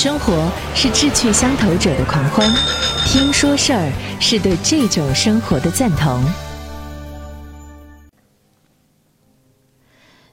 [0.00, 2.48] 生活是志趣相投者的狂欢，
[3.04, 6.22] 听说事儿是对这种生活的赞同。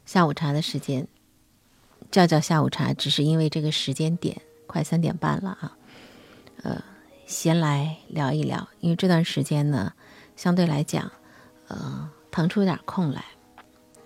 [0.05, 1.07] 下午茶的时间，
[2.11, 5.75] 叫叫下午茶，只是因为这个时间点快三点半了啊。
[6.61, 6.83] 呃，
[7.25, 9.93] 闲来聊一聊，因为这段时间呢，
[10.35, 11.11] 相对来讲，
[11.69, 13.25] 呃，腾出点空来，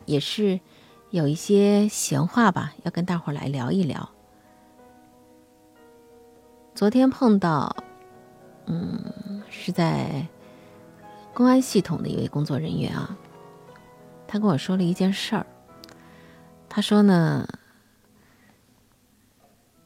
[0.05, 0.61] 也是
[1.09, 4.09] 有一些闲话吧，要跟大伙儿来聊一聊。
[6.79, 7.75] 昨天碰到，
[8.65, 10.25] 嗯，是在
[11.33, 13.17] 公安系统的一位工作人员啊，
[14.25, 15.45] 他跟我说了一件事儿。
[16.69, 17.45] 他说呢，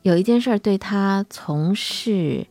[0.04, 2.46] 有一件事儿对他从事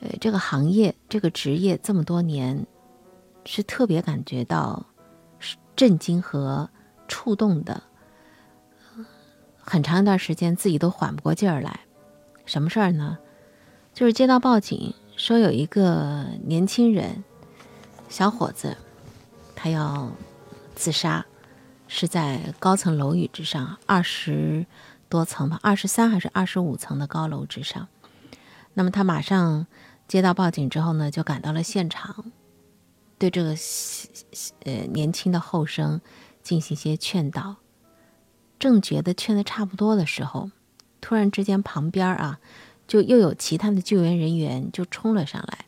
[0.00, 2.66] 呃这个行业、这个职业这么多年，
[3.44, 4.84] 是特别感觉到
[5.76, 6.68] 震惊和
[7.06, 7.80] 触动的。
[9.54, 11.78] 很长一段时间自己都缓不过劲儿来，
[12.46, 13.16] 什么事儿呢？
[13.96, 17.24] 就是接到报警说有一个年轻人，
[18.10, 18.76] 小伙子，
[19.54, 20.12] 他要
[20.74, 21.24] 自杀，
[21.88, 24.66] 是在高层楼宇之上，二十
[25.08, 27.88] 多层吧，二十三还是二十五层的高楼之上。
[28.74, 29.66] 那么他马上
[30.06, 32.30] 接到报警之后呢，就赶到了现场，
[33.16, 33.56] 对这个
[34.64, 36.02] 呃年轻的后生
[36.42, 37.56] 进行一些劝导。
[38.58, 40.50] 正觉得劝的差不多的时候，
[41.00, 42.38] 突然之间旁边啊。
[42.86, 45.66] 就又有其他的救援人员就冲了上来，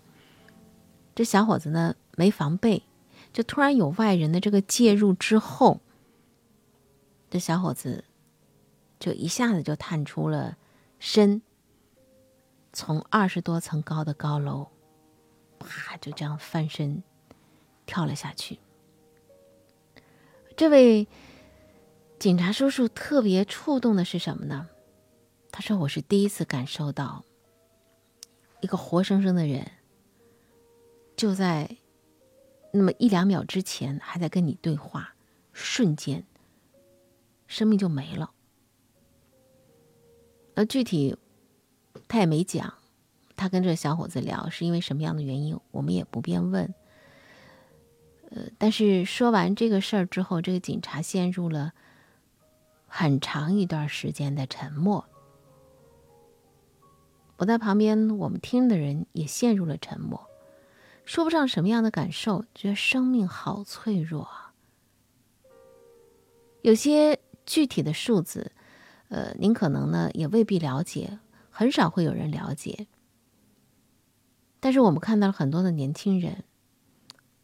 [1.14, 2.84] 这小伙子呢没防备，
[3.32, 5.80] 就突然有外人的这个介入之后，
[7.28, 8.04] 这小伙子
[9.00, 10.56] 就一下子就探出了
[10.98, 11.42] 身，
[12.72, 14.68] 从二十多层高的高楼，
[15.58, 17.02] 啪就这样翻身
[17.84, 18.60] 跳了下去。
[20.56, 21.06] 这位
[22.18, 24.68] 警察叔叔特别触动的是什么呢？
[25.50, 27.24] 他说：“我是第一次感受到，
[28.60, 29.68] 一个活生生的人，
[31.16, 31.76] 就在
[32.72, 35.14] 那么一两秒之前还在跟你对话，
[35.52, 36.24] 瞬间，
[37.48, 38.30] 生命就没了。
[40.54, 41.16] 而具体
[42.06, 42.74] 他也没讲，
[43.34, 46.72] 他跟这个小伙子聊是因为什么样的原因，我们也不便问。
[48.30, 51.72] 呃，但是说完这个事儿之后，这个警察陷入了
[52.86, 55.04] 很长一段时间的沉默。”
[57.38, 60.28] 我在旁边，我们听的人也陷入了沉默，
[61.04, 64.52] 说不上什么样的感受，觉得生命好脆弱啊。
[66.62, 68.50] 有些具体的数字，
[69.08, 72.88] 呃，您可能呢也未必了解，很少会有人了解。
[74.58, 76.42] 但是我们看到了很多的年轻人，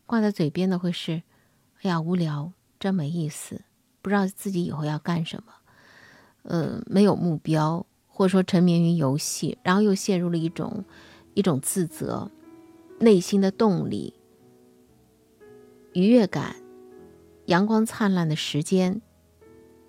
[0.07, 1.23] 挂在嘴边的会是
[1.83, 3.63] ：“哎呀，无聊，真没意思，
[4.03, 5.53] 不知道自己以后要干什么，
[6.43, 7.87] 呃，没有目标。”
[8.17, 10.85] 或者说沉迷于游戏，然后又陷入了一种
[11.35, 12.31] 一种自责，
[13.01, 14.15] 内心的动力、
[15.95, 16.55] 愉悦感、
[17.47, 19.03] 阳光灿烂的时间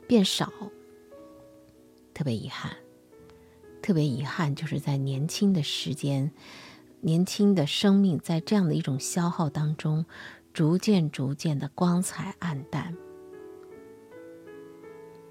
[0.08, 0.52] 变少，
[2.16, 2.76] 特别遗憾，
[3.80, 6.32] 特别遗憾，就是在年轻的时间、
[7.02, 10.04] 年轻的生命，在这样的一种消耗当中，
[10.52, 12.98] 逐渐逐渐的光彩暗淡。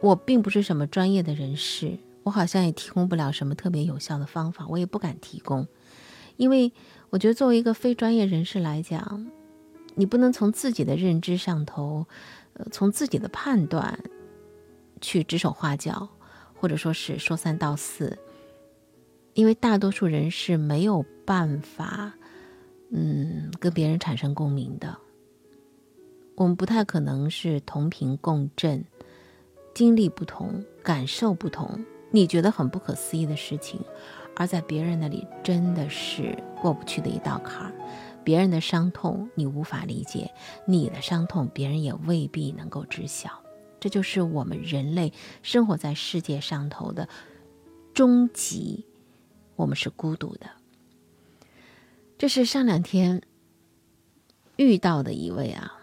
[0.00, 1.98] 我并不是什么专业的人士。
[2.24, 5.68] 我好像也提供不了什么特别有效的方法，我也不敢提供，
[6.36, 6.72] 因为
[7.10, 9.30] 我觉得作为一个非专业人士来讲，
[9.94, 12.06] 你不能从自己的认知上头，
[12.54, 13.98] 呃，从自己的判断
[15.00, 16.08] 去指手画脚，
[16.54, 18.18] 或者说是说三道四，
[19.34, 22.14] 因为大多数人是没有办法，
[22.90, 24.96] 嗯，跟别人产生共鸣的，
[26.36, 28.82] 我们不太可能是同频共振，
[29.74, 31.84] 经历不同，感受不同。
[32.14, 33.80] 你觉得很不可思议的事情，
[34.36, 37.72] 而在别人那里真的是过不去的一道坎儿。
[38.22, 40.30] 别人的伤痛你无法理解，
[40.64, 43.42] 你的伤痛别人也未必能够知晓。
[43.80, 47.08] 这就是我们人类生活在世界上头的
[47.92, 48.86] 终极，
[49.56, 50.48] 我们是孤独的。
[52.16, 53.22] 这是上两天
[54.54, 55.80] 遇到的一位啊，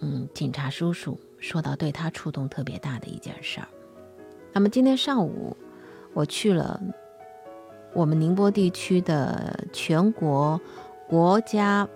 [0.00, 3.68] 嗯，警察叔叔说到对他触动特别大的一件事儿。
[4.54, 5.56] 那么今天上午，
[6.12, 6.80] 我去了
[7.92, 10.60] 我们宁波地区的全国
[11.08, 11.88] 国家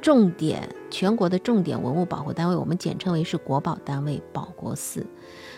[0.00, 5.06] 重点全国的重点文物保护单位，我们简称为是国保单位保国寺。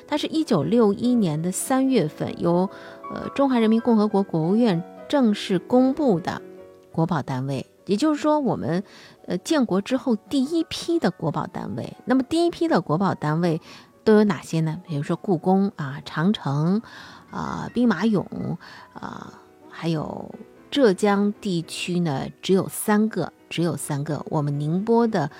[0.08, 2.68] 它是一九六一年的三月份由
[3.12, 6.42] 呃中华人民共和国国务院正式公布的
[6.90, 8.82] 国保单位，也就是说我们
[9.28, 11.96] 呃建国之后第一批的国保单位。
[12.06, 13.60] 那么第一批的国保单位。
[14.04, 14.80] 都有哪些呢？
[14.86, 16.82] 比如说故宫啊、长城，
[17.30, 18.56] 啊兵马俑，
[18.92, 19.40] 啊
[19.70, 20.34] 还有
[20.70, 24.24] 浙江地区呢，只有三个，只有三个。
[24.28, 25.30] 我们宁波的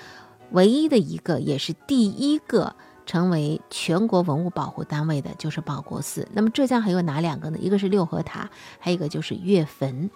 [0.51, 2.75] 唯一的一个，也是第一个
[3.05, 6.27] 成为全国文物保护单位的，就是保国寺。
[6.33, 7.57] 那么浙江还有哪两个呢？
[7.61, 10.09] 一个是六合塔，还有一个就是岳坟。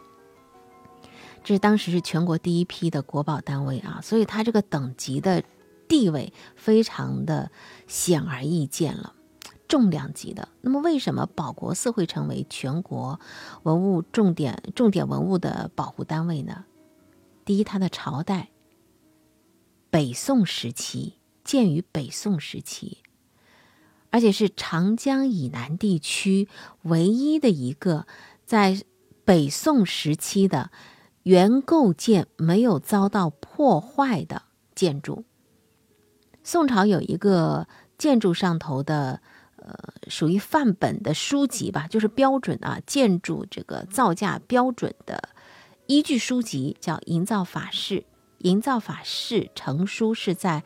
[1.44, 5.42] 这是当时是全国第一批的国保单位啊，所以它这个等级的
[5.90, 7.52] 地位非常的
[7.86, 9.16] 显而易见了，
[9.68, 10.48] 重量级的。
[10.62, 13.20] 那么为什么保国寺会成为全国
[13.64, 16.64] 文物重点重点文物的保护单位呢？
[17.44, 18.52] 第一，它的朝代
[19.90, 23.00] 北宋时期建于北宋时期，
[24.12, 26.48] 而且是长江以南地区
[26.84, 28.08] 唯一的一个
[28.46, 28.82] 在
[29.26, 30.72] 北宋时期的。
[31.24, 34.44] 原构建没有遭到破坏的
[34.74, 35.26] 建筑。
[36.52, 37.68] 宋朝有一个
[38.00, 39.22] 建筑上头的，
[39.58, 39.72] 呃，
[40.08, 45.30] 属于范本的书籍吧，就是标准啊，建筑这个造价标准的
[45.86, 47.98] 依据书籍，叫《营造法式》。
[48.40, 50.64] 《营造法式》成书是在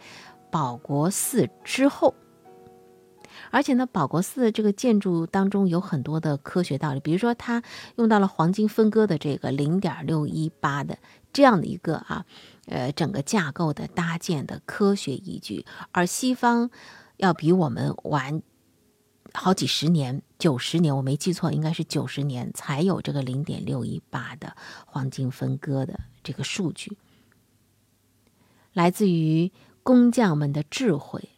[0.50, 2.16] 保国寺之后。
[3.54, 7.62] 而且呢，保国寺这个建筑当中有很多的科学道理，比如说它
[7.98, 10.98] 用到了黄金分割的这个零点六一八的
[11.32, 12.26] 这样的一个啊，
[12.66, 16.72] 呃，整个架构的搭建的科学依据，而西方
[17.18, 18.42] 要比我们晚
[19.34, 24.58] 好几十年，九十年，我没记错，应该是九十年才有这个零点六一八的
[24.88, 26.98] 黄金分割的这个数据，
[28.74, 29.52] 来自于
[29.84, 31.30] 工匠们的智慧。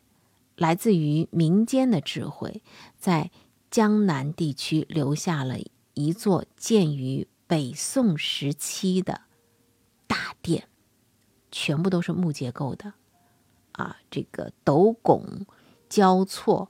[0.56, 2.64] 来自于民间的智慧，
[2.98, 3.32] 在
[3.70, 5.58] 江南地区留下了
[5.94, 9.22] 一座建于北宋时期的
[10.08, 10.68] 大殿，
[11.52, 12.94] 全部都是木结构的，
[13.74, 15.46] 啊，这个斗拱
[15.90, 16.70] 交错，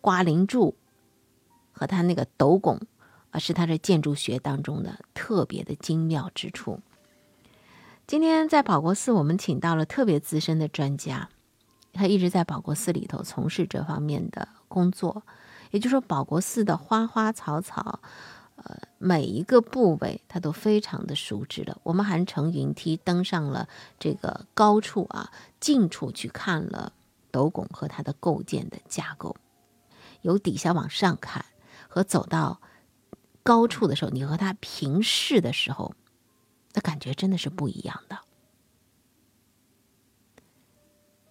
[0.00, 0.76] 瓜棂柱
[1.72, 2.80] 和它那个斗拱
[3.30, 6.80] 啊，是它的建筑学当中的特别的精妙之处。
[8.06, 11.28] 今天在保国寺，我们请到了特别资深的专家。
[11.92, 15.22] 他一直在保国寺里头从事这方面的工作，
[15.70, 18.00] 也就是说，保国寺的花花草草，
[18.56, 21.78] 呃，每一个部位他都非常的熟知了。
[21.82, 23.68] 我们还乘云梯登上了
[23.98, 26.92] 这个高处啊，近处去看了
[27.30, 29.36] 斗拱和它的构建的架构，
[30.22, 31.44] 由底下往上看
[31.88, 32.60] 和走到
[33.42, 35.94] 高处的时候，你和它平视的时候，
[36.74, 38.18] 那感觉真的是不一样的。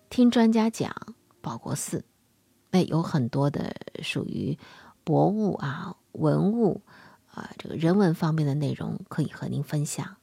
[0.10, 0.96] 听专家讲，
[1.42, 2.06] 保国寺，
[2.72, 4.58] 哎，有很多的属于
[5.04, 6.82] 博物啊、文物
[7.28, 10.16] 啊，这个人文方面的内容可以和您分享。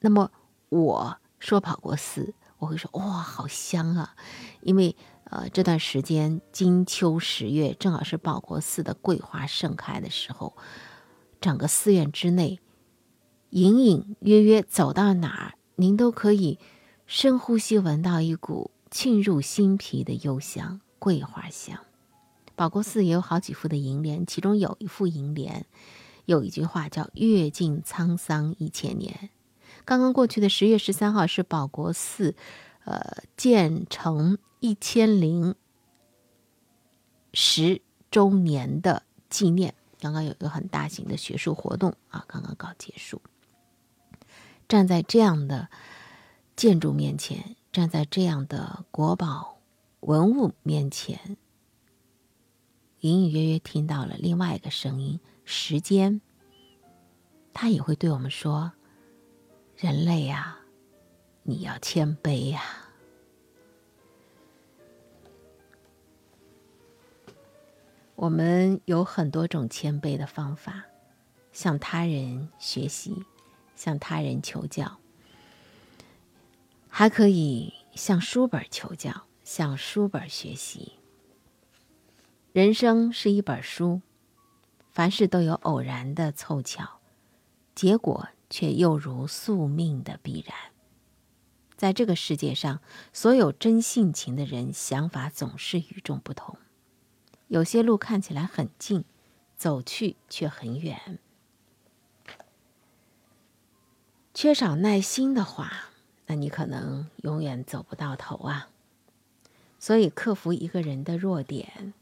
[0.00, 0.32] 那么
[0.70, 4.16] 我说保国寺，我会说哇，好香啊！
[4.62, 10.56] 因为呃这段时间金秋十月，正好是保国寺的桂花盛开的时候，
[11.40, 12.58] 整个寺院之内，
[13.50, 16.58] 隐隐约约走到哪儿，您都可以
[17.06, 18.70] 深呼吸，闻到一股。
[18.90, 21.78] 沁入心脾的幽香，桂花香。
[22.56, 25.64] 保国寺也有好几副的楹联，其中有一副楹联，
[26.26, 29.30] 有一句话叫“阅尽沧桑一千年”。
[29.86, 32.34] 刚刚过去的十月十三号是保国寺，
[32.84, 35.54] 呃，建成一千零
[37.32, 39.74] 十周年的纪念。
[40.00, 43.22] 刚刚有一个很大型的学术活动啊，刚刚刚结束。
[44.68, 45.68] 站在这样的
[46.56, 47.56] 建筑面前。
[47.72, 49.60] 站在这样的国宝
[50.00, 51.36] 文物面前，
[53.00, 56.20] 隐隐约约听到了另外一个声音：时间。
[57.52, 58.72] 他也会对我们说
[59.78, 60.58] ：“人类呀，
[61.44, 62.60] 你要谦卑呀。”
[68.16, 70.84] 我们有很多种谦卑的方法，
[71.52, 73.24] 向他人学习，
[73.76, 74.99] 向他人求教。
[76.92, 80.94] 还可以向书本求教，向书本学习。
[82.52, 84.02] 人生是一本书，
[84.90, 86.98] 凡事都有偶然的凑巧，
[87.76, 90.54] 结果却又如宿命的必然。
[91.76, 92.82] 在这个世界上，
[93.12, 96.58] 所有真性情的人，想法总是与众不同。
[97.46, 99.04] 有些路看起来很近，
[99.56, 101.18] 走去却很远。
[104.34, 105.89] 缺少耐心的话。
[106.30, 108.68] 那你可能永远走不到头啊！
[109.80, 111.92] 所以克服一个人的弱点，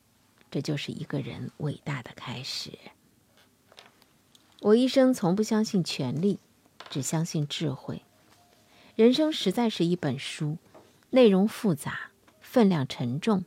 [0.51, 2.73] 这就是一个人伟大的开始。
[4.61, 6.41] 我一生从不相信权力，
[6.91, 8.03] 只相信智慧。
[8.97, 10.59] 人生实在是一本书，
[11.09, 12.11] 内容复杂，
[12.43, 13.47] 分量沉重，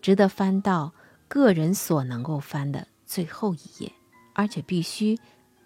[0.00, 0.94] 值得翻到
[1.28, 3.92] 个人所能够翻的最后一页，
[4.32, 5.18] 而且必须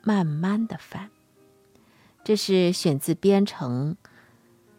[0.02, 1.08] 慢慢的翻。
[2.24, 3.96] 这是选自编程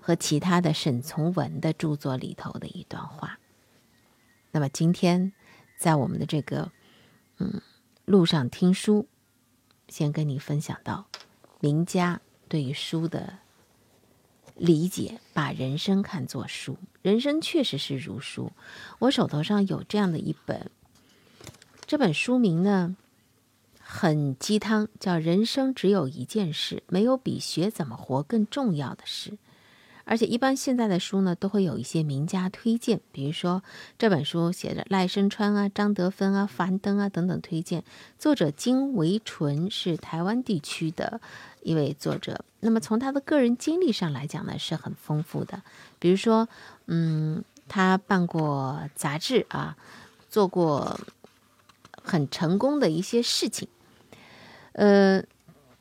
[0.08, 3.40] 和其他的沈从文的著作里头的一段话。
[4.52, 5.34] 那么今天，
[5.78, 6.72] 在我们的这个
[7.40, 7.62] 嗯
[8.06, 9.06] 路上听书，
[9.90, 11.08] 先跟你分享到
[11.60, 13.40] 名家对于书的
[14.56, 18.54] 理解，把人生看作书，人生确实是如书。
[19.00, 20.72] 我手头上有这样的一本，
[21.86, 22.96] 这本书名呢
[23.78, 29.32] 很鸡汤，叫《人生只有一件事，没有比学怎么活更重要的事》。
[30.10, 33.62] 而且一般现在的书呢，都会有一些名家推荐，比如说
[34.00, 37.84] 这本书写着赖声川啊、张德芬啊、樊登啊等等推荐。
[38.18, 41.20] 作者金维纯是台湾地区的
[41.62, 45.62] 一位作者，那么从他的个人经历上来讲呢，是很丰富的。
[46.00, 46.48] 比如说，
[46.86, 49.76] 嗯，他办过杂志啊，
[50.30, 50.98] 做过
[52.02, 53.68] 很成功的一些事情。
[54.72, 55.22] 呃，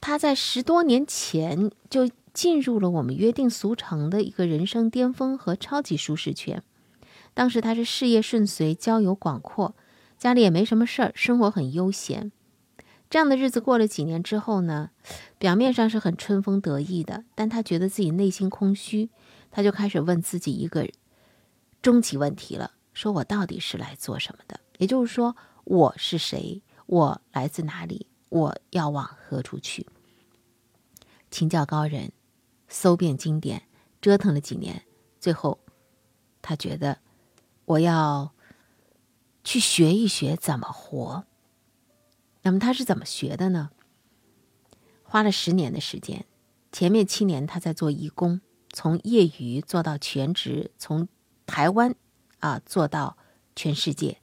[0.00, 2.11] 他在十多年前就。
[2.37, 6.62] 进入了我们约定俗成的一个人生巅峰和超级舒适圈。
[7.33, 9.75] 当时他是事业顺遂，交友广阔，
[10.19, 12.31] 家里也没什么事儿，生活很悠闲。
[13.09, 14.90] 这样的日子过了几年之后呢，
[15.38, 19.09] 表面上是很春风得意的，但他觉得自己内心空虚，
[19.50, 20.87] 他就开始问自己一个
[21.81, 24.61] 终极问题了：说我到底是来做什么的？
[24.76, 26.61] 也就是说，我是谁？
[26.85, 28.07] 我来自哪里？
[28.28, 29.87] 我要往何处去？
[31.31, 32.12] 请教高人。
[32.68, 33.68] 搜遍经典，
[34.00, 34.85] 折腾了几年，
[35.20, 35.61] 最后，
[36.42, 36.99] 他觉得
[37.64, 38.32] 我要
[39.44, 41.25] 去学一学怎么活。
[42.42, 43.70] 那么他是怎么学的呢？
[45.02, 46.26] 花了十年的时间，
[46.73, 48.40] 前面七年他在做义工，
[48.73, 51.08] 从业余做到全职，从
[51.46, 51.94] 台湾
[52.40, 53.16] 啊做到
[53.54, 54.20] 全世界，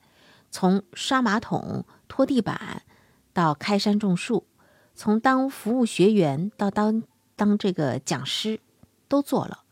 [0.51, 2.83] 从刷马桶、拖地板
[3.31, 4.47] 到开山种树，
[4.93, 7.03] 从当服务学员到当。
[7.35, 8.59] 当这个讲师
[9.07, 9.63] 都做了，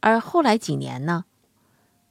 [0.00, 1.24] 而后来几年呢？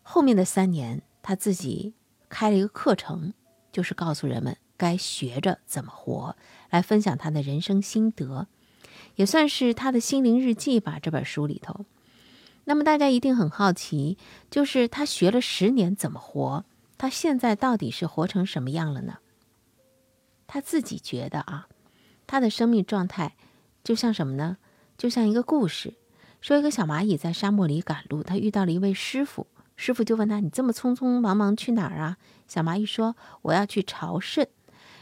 [0.01, 1.93] 后面的三年，他自己
[2.27, 3.33] 开了一个课程，
[3.71, 6.35] 就是告诉人们该学着怎么活，
[6.69, 8.47] 来分享他的人生心得，
[9.15, 10.99] 也算是他的心灵日记吧。
[11.01, 11.85] 这本书里头，
[12.65, 14.17] 那么大家一定很好奇，
[14.51, 16.65] 就是他学了十年怎么活，
[16.97, 19.19] 他现在到底是活成什么样了呢？
[20.45, 21.69] 他自己觉得啊，
[22.27, 23.35] 他的生命状态
[23.83, 24.57] 就像什么呢？
[24.97, 25.95] 就像一个故事，
[26.41, 34.45] 说一个小蚂蚁在沙漠里赶路，他遇到了一位师傅，师傅就问他：“你这么匆匆忙忙去哪儿啊？”小蚂蚁说：“我要去朝圣。”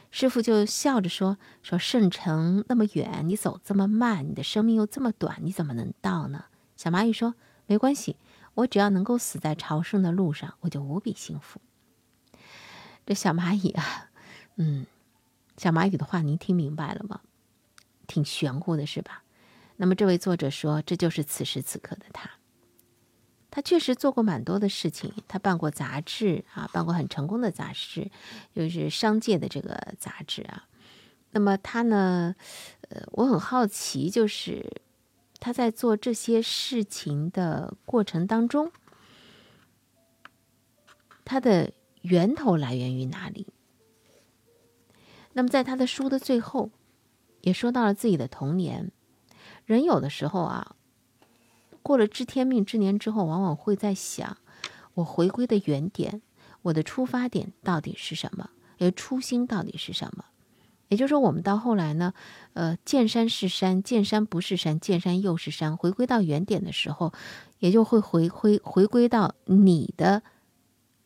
[0.10, 6.45] 师傅就笑着说：“说圣城那么远，你走这么慢，你的生命又这么短，你怎么能到呢？”
[6.75, 7.36] 小蚂蚁说
[7.67, 8.17] ：“没关系，
[8.55, 11.62] 我只要能够死在朝圣的路上，我就无比幸福。”
[13.05, 14.10] 这小蚂蚁啊，
[14.55, 14.86] 嗯，
[15.57, 17.21] 小蚂蚁的话您听明白了吗？
[18.07, 19.24] 挺玄乎的，是吧？
[19.81, 22.29] 那么，这位作者说，这就是此时此刻的他。
[23.50, 28.11] 他确实做过蛮多的事情，他办过杂志啊，办过很成功的杂志，
[28.53, 30.67] 就是商界的这个杂志啊。
[31.31, 32.35] 那么他呢，
[32.89, 34.83] 呃，我很好奇，就是
[35.39, 38.71] 他在做这些事情的过程当中，
[41.25, 41.73] 他的
[42.03, 43.47] 源头来源于哪里？
[45.33, 46.69] 那么，在他的书的最后，
[47.41, 48.91] 也说到了自己的童年。
[49.72, 50.75] 人有的时候啊，
[51.82, 54.38] 过了知天命之年之后，往往会在想，
[54.96, 56.22] 我回归的原点，
[56.63, 58.50] 我的出发点到底是什么？
[58.80, 60.25] 呃，初心到底是什么？
[60.90, 62.13] 也就是说，我们到后来呢，
[62.54, 67.13] 呃，见山是山，见山不是山，见山又是山，回归到原点的时候，
[67.60, 70.22] 也就会回归回归到你的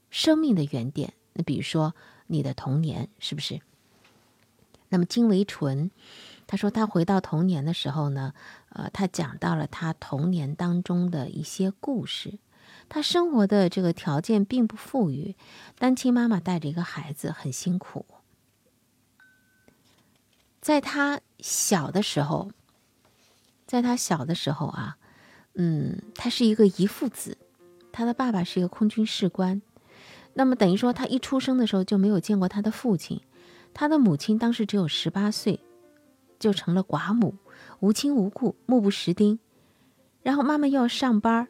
[0.09, 1.13] 生命的原点。
[1.33, 1.93] 那比如说
[2.27, 3.61] 你的童年，是不是？
[4.89, 5.91] 那么金维纯。
[6.47, 8.33] 他说，他回到童年的时候呢，
[8.69, 12.39] 呃，他讲到了他童年当中的一些故事。
[12.87, 15.35] 他生活的这个条件并不富裕，
[15.77, 18.05] 单亲妈妈带着一个孩子很辛苦。
[20.61, 22.51] 在他小的时候，
[23.65, 24.97] 在他小的时候啊，
[25.55, 27.37] 嗯，他是一个遗腹子，
[27.91, 29.61] 他的爸爸是一个空军士官，
[30.33, 33.21] 那么等于说他一出生的时候就没有见过他的父亲，
[33.73, 35.59] 他的母亲当时只有十八岁。
[36.39, 37.35] 就成了寡母，
[37.79, 39.39] 无亲无故，目不识丁。
[40.23, 41.47] 然后妈妈又要上班，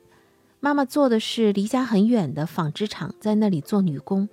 [0.59, 4.27] 妈妈做的是离家很远的纺织厂，在那里做女工。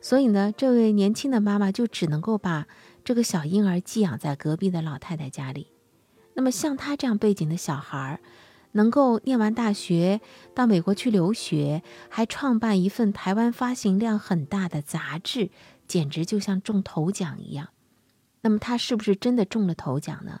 [0.00, 2.66] 所以呢，这位年轻的妈妈就只能够把
[3.04, 5.68] 这个小婴儿寄养在隔壁的老太太家里。
[6.34, 8.20] 那么像她这样背景的小孩，
[8.72, 10.20] 能够念完大学
[10.54, 15.50] 到美国去留学，还创办一份台湾发行量很大的杂志，
[15.86, 17.68] 简直就像中头奖一样。
[18.42, 20.40] 那么他是不是真的中了头奖呢？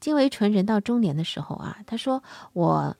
[0.00, 2.22] 金维纯人到中年的时候啊，他说
[2.54, 2.96] ：“我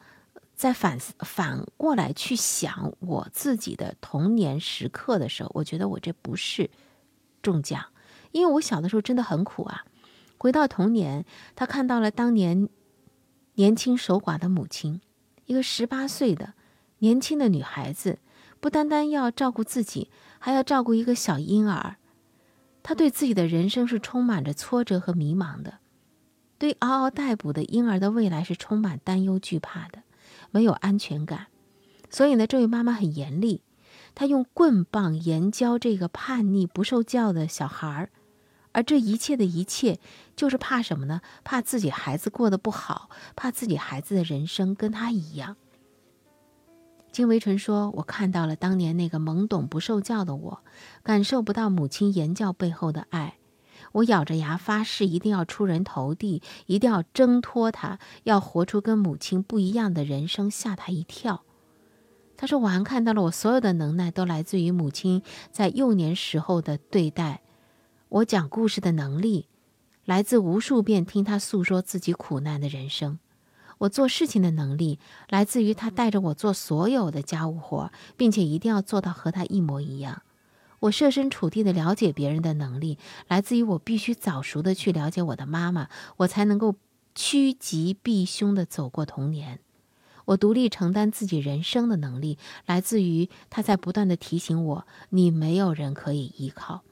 [0.54, 6.71] 在反反过来去想我自己的童年时刻的时候，我觉得我这不是
[7.42, 7.87] 中奖，
[8.33, 9.85] 因为我小的时候真的很苦啊。
[10.38, 11.25] 回到童年，
[11.57, 12.69] 他看到了当年
[13.54, 15.00] 年轻守寡的母亲，
[15.47, 16.54] 一个十八岁的
[16.99, 18.19] 年轻的女孩子，
[18.61, 21.97] 不单单要照顾自己，还要照顾一个小婴儿。”
[22.83, 25.79] 他对自己的人生是充满着挫折和迷茫的，
[26.59, 30.03] 对嗷嗷待哺的婴儿的未来是充满担忧惧怕的，
[30.51, 31.47] 没有安全感。
[32.11, 33.63] 所以呢，这位妈妈很严厉，
[34.15, 38.11] 她用棍棒严教这个叛逆不受教的小孩儿，
[38.73, 40.01] 而这一切的一切，
[40.35, 41.21] 就是怕什么呢？
[41.45, 45.57] 怕自己孩子过得不好，怕自己孩子的人生跟他一样。
[47.12, 50.61] 金维纯说：“我看到了当年那个懵懂不受教的我，
[51.02, 53.38] 感受不到母亲言教背后的爱。
[53.93, 61.43] 我咬着牙发誓，一定要出人头地，一定要挣脱他，要活出跟母亲不一样的人生，吓他一跳。”
[62.38, 67.43] 他说：“我还看到了我所有的能耐都来自于母亲在幼年时候的对待，
[68.09, 69.49] 我讲故事的能力
[70.05, 73.19] 来自无数遍听他诉说自己苦难的人生。”
[73.81, 74.99] 我做事情的能力
[75.31, 80.23] 来自于他带着我做所有的家务活，并且一定要做到和他一模一样。
[80.81, 86.77] 我设身处地的了解别人的能力来自于我必须早熟的去了解我的妈妈，我才能够
[87.15, 89.61] 趋吉避凶的走过童年。
[90.27, 96.83] 我独立承担自己人生的能力来自于他在不断的提醒我：你没有人可以依靠。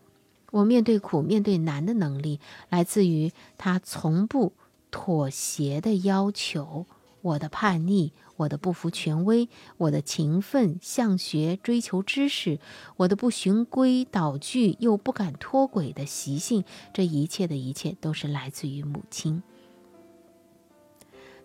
[0.51, 2.41] 我面对苦、面对难的能力
[2.71, 4.55] 来自于他从不。
[4.91, 6.87] 妥协的要求，
[7.21, 12.59] 我的叛逆，我的不服权威，我的勤奋向学追求知识，
[12.97, 19.43] 我的不循规蹈矩又不敢脱轨的习性，这一切的一切都是来自于母亲。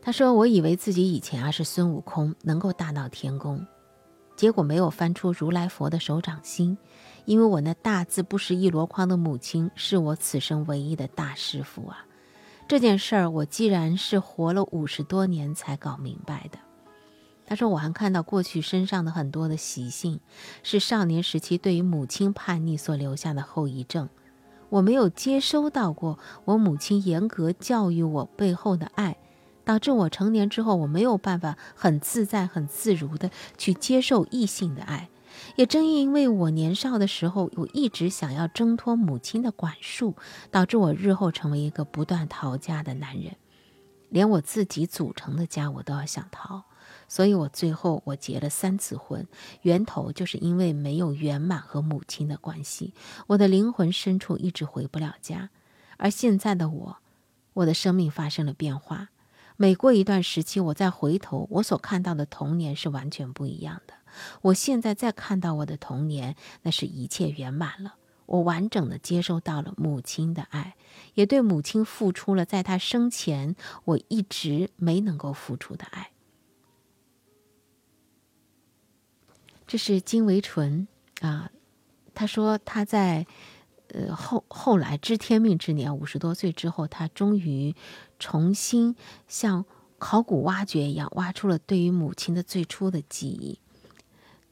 [0.01, 3.65] 他说：“我以为自己以前啊是孙悟空，能够大闹天宫，
[4.35, 6.77] 结果没有翻出如来佛的手掌心，
[7.25, 12.05] 因为我那大字不识一箩筐的母亲，是我此生唯一的大师傅啊。”
[12.67, 16.57] 这件事儿，我既然是活了五十多年才搞明白的。
[17.45, 20.19] 他说：“我还看到过去身上的很多的习性，
[20.63, 24.09] 是少年时期对于母亲叛逆所留下的后遗症。
[24.69, 29.17] 我没有接收到过我母亲严格教育我背后的爱，
[29.65, 35.09] 导致我成年之后，我没有办法很自在、很自如的去接受异性的爱。”
[35.55, 40.15] 也正因为我年少的时候，我一直想要挣脱母亲的管束，
[40.51, 43.35] 导致我日后成为一个不断逃家的男人，
[44.09, 46.63] 连我自己组成的家我都要想逃，
[47.07, 49.27] 所以我最后我结了三次婚，
[49.61, 52.93] 源头就是因为没有圆满和母亲的关系，
[53.27, 55.49] 我的灵魂深处一直回不了家，
[55.97, 56.97] 而现在的我，
[57.53, 59.09] 我的生命发生了变化，
[59.57, 63.93] 每过一段时期，我再回头，我所看到的童年是完全不一样的。
[64.41, 67.95] 我现在再看到我的童年，那是一切圆满了。
[68.25, 70.75] 我完整的接收到了母亲的爱，
[71.13, 76.11] 也对母亲付出了在她生前我一直没能够付出的爱。
[79.67, 80.87] 这是金维纯
[81.21, 81.51] 啊，
[82.13, 83.25] 他说他在
[83.87, 87.75] 呃后后来知天命之年，五十多岁之后，他终于
[88.19, 88.95] 重新
[89.27, 89.65] 像
[89.97, 93.59] 考古挖掘一样，挖出了对于母亲的最初的记忆。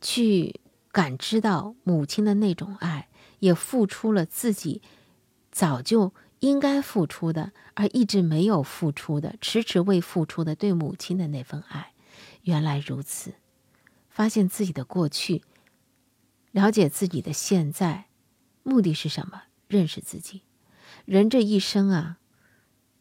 [0.02, 0.60] 去
[0.92, 3.08] 感知到母亲的那种爱，
[3.40, 4.82] 也付出了自己
[5.52, 11.94] 早就应该付出的，而一直没有付出的、迟迟未付出的对母亲的那份爱。
[12.42, 13.36] 原来如此，
[14.10, 15.44] 发现自己的过去，
[16.52, 18.08] 了解自己的现在，
[18.64, 19.44] 目的是什么？
[19.68, 20.42] 认识自己。
[21.06, 22.18] 人这一生啊，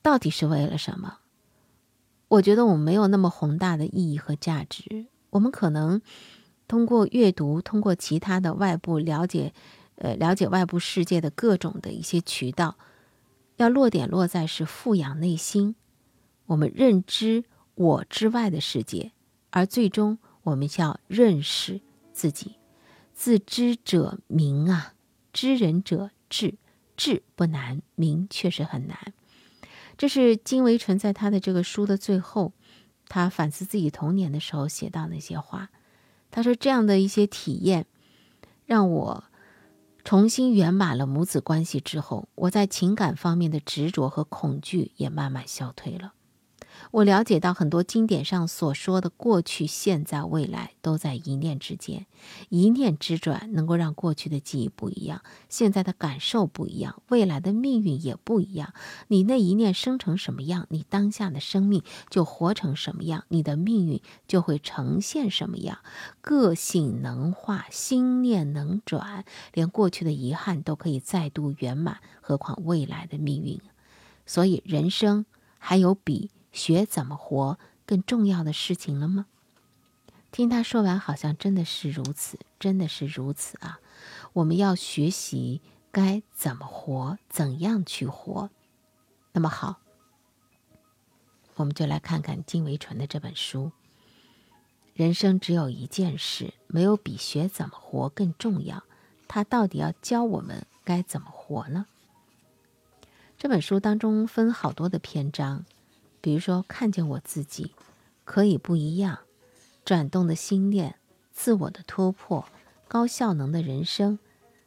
[0.02, 1.18] 到底是为了什么？
[2.28, 5.06] 我觉得我们没有那么宏大的意义和价值。
[5.30, 6.02] 我们可能。
[6.70, 9.52] 通过阅读，通过其他的外部了解，
[9.96, 12.78] 呃，了解外部世界的各种的一些渠道，
[13.56, 15.74] 要落点落在是富养内心，
[16.46, 17.42] 我们认知
[17.74, 19.10] 我之外的世界，
[19.50, 21.80] 而最终我们要认识
[22.12, 22.54] 自己。
[23.12, 24.94] 自知者明啊，
[25.32, 26.54] 知人者智，
[26.96, 29.12] 智不难，明确实很难。
[29.98, 32.52] 这是金维纯在他的这个书的最后，
[33.08, 35.70] 他反思自己童年的时候写到那些话。
[36.30, 37.86] 他说：“这样的一些体验，
[38.64, 39.24] 让我
[40.04, 46.14] 重新圆满了母子关系之后，我在情感方面的执着和恐惧也慢慢消退了。
[46.92, 52.06] 我了解到很多经典上所说的过去、现在、未来都在一念之间，
[52.48, 58.74] 一念之转能够让过去的记忆不一样，现在的感受不一样，未来的命运也不一样。
[59.06, 65.78] 你那一念生成什么样，你当下的生命就活成什么样，你的命运就会呈现什么样。
[66.20, 69.24] 个性能化，心念能转，
[69.54, 73.60] 连过去的遗憾都可以再度圆满，何况未来的命运？
[74.26, 75.24] 所以人生
[75.56, 76.30] 还有比。
[76.52, 79.26] 学怎么活更重要的事情了吗？
[80.32, 83.80] 听他说完，好像真的是如此，真的是如此啊！
[84.32, 85.60] 我们要学习
[85.90, 88.48] 该怎么活，怎样去活。
[89.32, 89.80] 那么好，
[91.56, 93.72] 我们就来看看金维纯的这本书。
[94.94, 98.84] 人生只有一件事，没有比学怎么活更重要。
[99.26, 101.86] 他到底要教我们该怎么活呢？
[103.36, 105.64] 这本书当中分好多的篇章。
[106.20, 107.74] 比如说，看见我自己
[108.24, 109.20] 可以不一样，
[109.84, 110.96] 转动的心念，
[111.32, 112.46] 自我的突破，
[112.86, 114.18] 高效能的人生，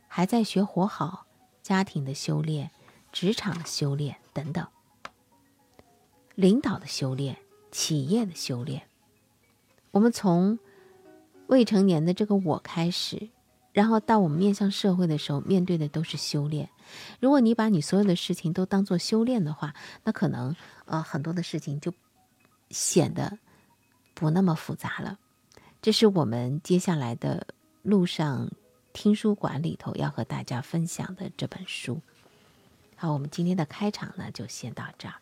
[0.07, 1.27] 还在学活好，
[1.61, 2.71] 家庭的修炼，
[3.11, 4.67] 职场的修炼等等，
[6.35, 7.37] 领导的修炼，
[7.71, 8.87] 企业的修炼。
[9.91, 10.57] 我们从
[11.47, 13.29] 未成年的这个我开始，
[13.73, 16.69] 然后到我们面向社会的时候，面对的都是修炼。
[17.19, 20.55] 如果你把你所有的事情都当做修炼的话，那可能
[20.85, 21.91] 呃很多的事情就
[22.69, 23.37] 显得
[24.13, 25.17] 不那么复杂了。
[25.81, 27.45] 这是我们接下来的
[27.81, 28.49] 路上
[28.93, 31.99] 听书馆里头要和大家分享的这本书。
[32.95, 35.15] 好，我们今天的开场呢就先到这儿。